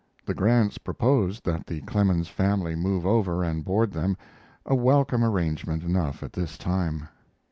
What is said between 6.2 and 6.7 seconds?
at this